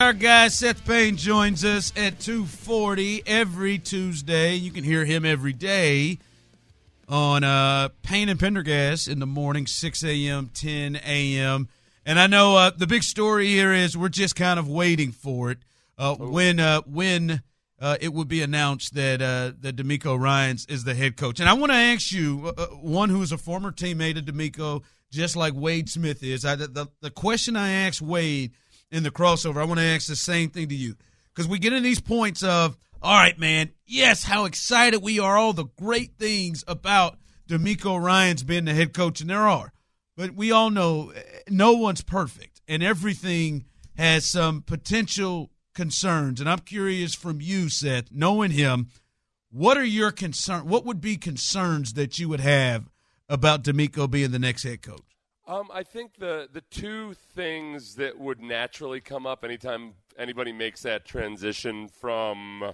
[0.00, 4.54] Our guy Seth Payne joins us at 2:40 every Tuesday.
[4.54, 6.18] You can hear him every day
[7.08, 11.68] on uh, Payne and Pendergast in the morning, 6 a.m., 10 a.m.
[12.06, 15.50] And I know uh, the big story here is we're just kind of waiting for
[15.50, 15.58] it
[15.98, 17.42] uh, when uh, when
[17.78, 21.40] uh, it would be announced that uh, that DeMeco Ryans is the head coach.
[21.40, 25.36] And I want to ask you, one who is a former teammate of DeMeco, just
[25.36, 26.44] like Wade Smith is.
[26.44, 28.52] I, the, the question I asked Wade
[28.90, 30.96] in the crossover, I want to ask the same thing to you
[31.34, 35.36] because we get in these points of, all right, man, yes, how excited we are,
[35.36, 39.72] all the great things about DeMeco Ryans being the head coach, and there are.
[40.16, 41.12] But we all know
[41.48, 43.64] no one's perfect, and everything
[43.96, 46.40] has some potential concerns.
[46.40, 48.88] And I'm curious from you, Seth, knowing him,
[49.50, 50.68] what are your concern?
[50.68, 52.90] What would be concerns that you would have
[53.28, 55.00] about DeMeco being the next head coach?
[55.50, 60.82] Um, I think the the two things that would naturally come up anytime anybody makes
[60.82, 62.72] that transition from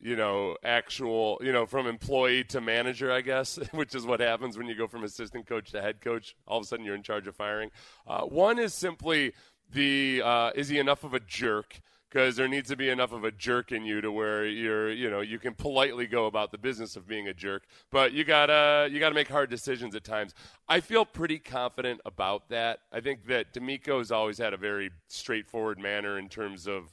[0.00, 4.58] you know, actual, you know, from employee to manager, I guess, which is what happens
[4.58, 6.34] when you go from assistant coach to head coach.
[6.48, 7.70] All of a sudden, you're in charge of firing.
[8.04, 9.32] Uh, one is simply
[9.72, 11.80] the uh, is he enough of a jerk?
[12.12, 15.08] Because there needs to be enough of a jerk in you to where you're, you
[15.10, 18.90] know, you can politely go about the business of being a jerk, but you gotta
[18.92, 20.34] you gotta make hard decisions at times.
[20.68, 22.80] I feel pretty confident about that.
[22.92, 26.92] I think that DeMeco's always had a very straightforward manner in terms of,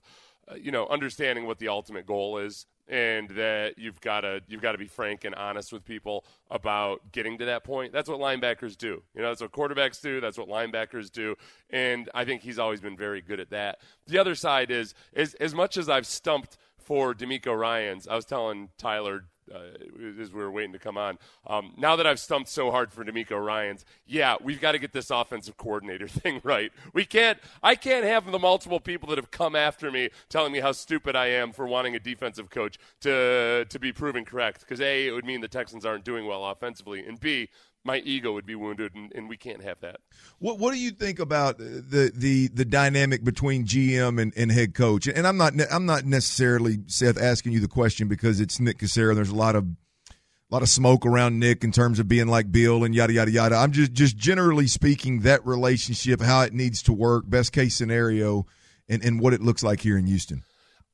[0.49, 4.61] Uh, you know, understanding what the ultimate goal is and that you've got to you've
[4.61, 7.93] got to be frank and honest with people about getting to that point.
[7.93, 9.03] That's what linebackers do.
[9.13, 10.19] You know, that's what quarterbacks do.
[10.19, 11.35] That's what linebackers do.
[11.69, 13.79] And I think he's always been very good at that.
[14.07, 18.25] The other side is is as much as I've stumped for DeMeco Ryans, I was
[18.25, 21.17] telling Tyler uh, as we were waiting to come on.
[21.47, 24.93] Um, now that I've stumped so hard for DeMeco Ryans, yeah, we've got to get
[24.93, 26.71] this offensive coordinator thing right.
[26.93, 27.37] We can't.
[27.61, 31.15] I can't have the multiple people that have come after me telling me how stupid
[31.15, 34.61] I am for wanting a defensive coach to to be proven correct.
[34.61, 37.49] Because a, it would mean the Texans aren't doing well offensively, and b,
[37.83, 39.97] my ego would be wounded, and, and we can't have that.
[40.39, 44.73] What What do you think about the the the dynamic between GM and, and head
[44.73, 45.07] coach?
[45.07, 49.15] And I'm not I'm not necessarily Seth asking you the question because it's Nick Caserio.
[49.15, 52.51] There's a lot of a lot of smoke around Nick in terms of being like
[52.51, 53.55] Bill and yada yada yada.
[53.55, 58.45] I'm just just generally speaking that relationship, how it needs to work, best case scenario,
[58.87, 60.43] and and what it looks like here in Houston.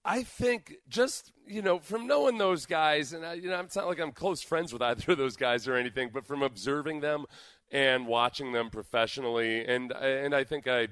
[0.05, 3.87] I think just you know from knowing those guys, and I, you know it's not
[3.87, 7.25] like I'm close friends with either of those guys or anything, but from observing them
[7.71, 10.89] and watching them professionally, and and I think I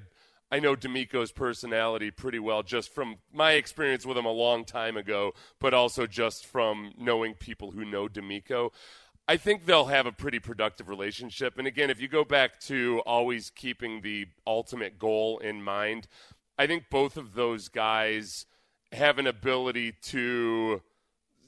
[0.50, 4.96] I know DeMeco's personality pretty well just from my experience with him a long time
[4.96, 8.70] ago, but also just from knowing people who know DeMeco.
[9.26, 11.56] I think they'll have a pretty productive relationship.
[11.56, 16.08] And again, if you go back to always keeping the ultimate goal in mind,
[16.58, 18.44] I think both of those guys
[18.94, 20.80] have an ability to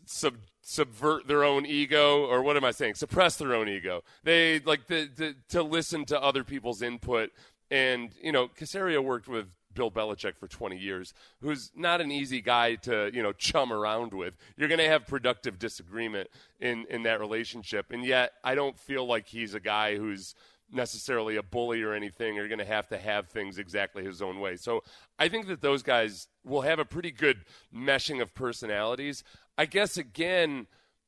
[0.04, 2.94] sub, subvert their own ego, or what am I saying?
[2.94, 4.02] Suppress their own ego.
[4.24, 7.30] They like the, the, to listen to other people's input.
[7.70, 12.40] And you know, Caserio worked with Bill Belichick for 20 years, who's not an easy
[12.40, 14.34] guy to you know chum around with.
[14.56, 16.28] You're going to have productive disagreement
[16.60, 20.34] in in that relationship, and yet I don't feel like he's a guy who's
[20.70, 22.34] necessarily a bully or anything.
[22.34, 24.56] You're going to have to have things exactly his own way.
[24.56, 24.82] So
[25.18, 27.44] I think that those guys will have a pretty good
[27.74, 29.22] meshing of personalities.
[29.56, 30.66] I guess again,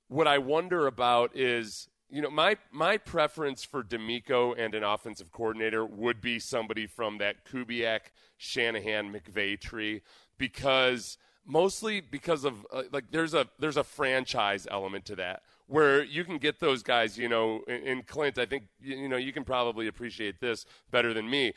[0.08, 5.30] what I wonder about is you know my my preference for D'Amico and an offensive
[5.30, 10.02] coordinator would be somebody from that Kubiak, Shanahan, McVay tree
[10.38, 16.02] because mostly because of uh, like there's a there's a franchise element to that where
[16.02, 19.32] you can get those guys you know in, in Clint I think you know you
[19.32, 21.52] can probably appreciate this better than me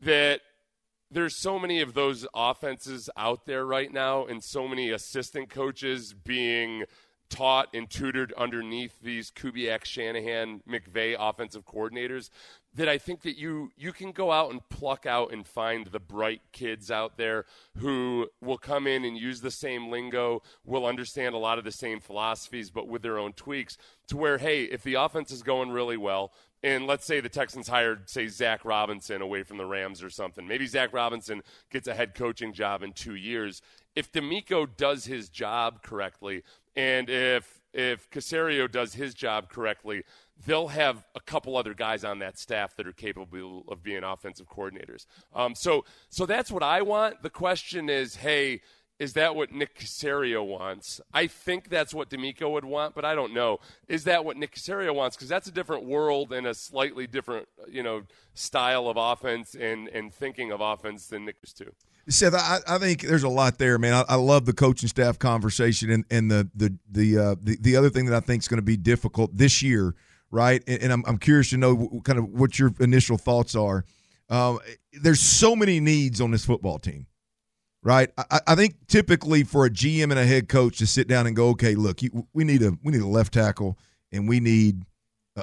[0.00, 0.40] that
[1.10, 6.12] there's so many of those offenses out there right now and so many assistant coaches
[6.12, 6.84] being
[7.28, 12.30] taught and tutored underneath these Kubiak, Shanahan, McVay offensive coordinators
[12.74, 16.00] that I think that you you can go out and pluck out and find the
[16.00, 17.46] bright kids out there
[17.78, 21.72] who will come in and use the same lingo, will understand a lot of the
[21.72, 23.78] same philosophies, but with their own tweaks.
[24.08, 26.32] To where, hey, if the offense is going really well,
[26.64, 30.48] and let's say the Texans hired, say, Zac Robinson away from the Rams or something.
[30.48, 33.60] Maybe Zac Robinson gets a head coaching job in two years.
[33.94, 36.42] If DeMeco does his job correctly,
[36.76, 40.04] and if if Caserio does his job correctly,
[40.46, 44.48] they'll have a couple other guys on that staff that are capable of being offensive
[44.48, 45.06] coordinators.
[45.34, 47.22] Um, so, so that's what I want.
[47.22, 48.60] The question is, hey,
[49.00, 51.00] is that what Nick Caserio wants?
[51.12, 53.58] I think that's what DeMeco would want, but I don't know.
[53.88, 55.16] Is that what Nick Caserio wants?
[55.16, 58.02] Because that's a different world and a slightly different, you know,
[58.34, 61.72] style of offense and, and thinking of offense than Nick is too.
[62.08, 63.94] Seth, I, I, think there's a lot there, man.
[63.94, 67.76] I, I, love the coaching staff conversation, and, and the the the, uh, the the
[67.76, 69.94] other thing that I think is going to be difficult this year
[70.34, 70.62] right?
[70.66, 73.84] And, and I'm, I'm curious to know kind of what your initial thoughts are.
[74.28, 74.58] Um,
[74.92, 77.06] there's so many needs on this football team,
[77.82, 78.10] right?
[78.18, 81.36] I, I, think typically for a GM and a head coach to sit down and
[81.36, 83.78] go, okay, look, you, we need a we need a left tackle
[84.10, 84.82] and we need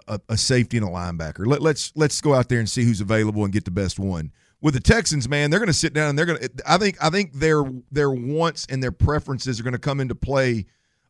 [0.07, 1.45] a, a safety and a linebacker.
[1.45, 4.31] Let, let's let's go out there and see who's available and get the best one.
[4.61, 6.49] With the Texans, man, they're going to sit down and they're going to.
[6.67, 10.15] I think I think their their wants and their preferences are going to come into
[10.15, 10.65] play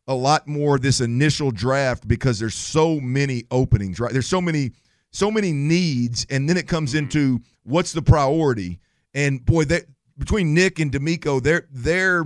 [0.08, 4.12] a lot more this initial draft because there's so many openings, right?
[4.12, 4.72] There's so many
[5.10, 7.04] so many needs, and then it comes mm-hmm.
[7.04, 8.80] into what's the priority.
[9.14, 9.84] And boy, that
[10.18, 12.24] between Nick and DeMeco, their their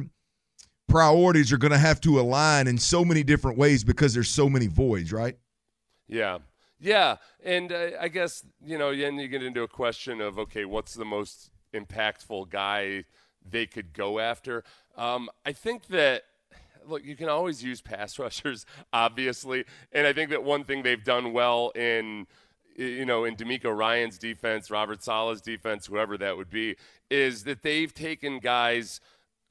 [0.89, 4.49] priorities are going to have to align in so many different ways because there's so
[4.49, 5.37] many voids, right?
[6.09, 6.39] Yeah,
[6.79, 10.65] yeah, and uh, I guess you know, then you get into a question of okay,
[10.65, 13.05] what's the most impactful guy
[13.49, 14.65] they could go after?
[14.97, 16.23] Um, I think that
[16.87, 21.03] look, you can always use pass rushers, obviously, and I think that one thing they've
[21.03, 22.27] done well in
[22.79, 26.77] you know, in DeMeco Ryans' defense, Robert Saleh's defense, whoever that would be,
[27.11, 29.01] is that they've taken guys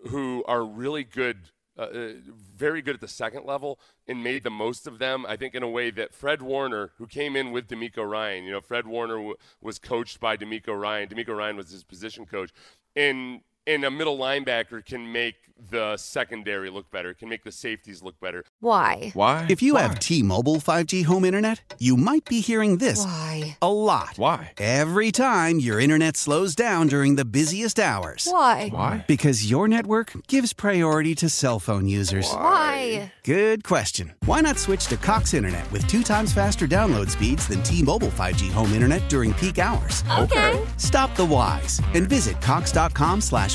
[0.09, 2.09] who are really good, uh, uh,
[2.55, 5.25] very good at the second level, and made the most of them.
[5.27, 8.51] I think in a way that Fred Warner, who came in with DeMeco Ryan, you
[8.51, 11.09] know, Fred Warner w- was coached by DeMeco Ryan.
[11.09, 12.51] DeMeco Ryan was his position coach,
[12.95, 15.35] and and a middle linebacker can make
[15.71, 18.43] the secondary look better, can make the safeties look better.
[18.59, 19.11] Why?
[19.13, 19.45] Why?
[19.49, 19.83] If you Why?
[19.83, 23.57] have T-Mobile 5G home internet, you might be hearing this Why?
[23.61, 24.17] a lot.
[24.17, 24.51] Why?
[24.57, 28.27] Every time your internet slows down during the busiest hours.
[28.29, 28.69] Why?
[28.69, 29.05] Why?
[29.07, 32.29] Because your network gives priority to cell phone users.
[32.29, 33.13] Why?
[33.23, 34.13] Good question.
[34.25, 38.51] Why not switch to Cox Internet with two times faster download speeds than T-Mobile 5G
[38.51, 40.03] home internet during peak hours?
[40.19, 40.61] Okay.
[40.75, 43.54] Stop the whys and visit cox.com slash